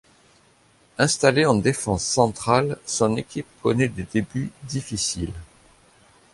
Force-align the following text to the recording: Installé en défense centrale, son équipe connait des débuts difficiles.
Installé 0.97 1.45
en 1.45 1.53
défense 1.53 2.03
centrale, 2.03 2.79
son 2.87 3.17
équipe 3.17 3.45
connait 3.61 3.87
des 3.87 4.07
débuts 4.11 4.49
difficiles. 4.63 5.31